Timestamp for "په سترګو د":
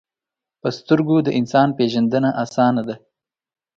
0.61-1.29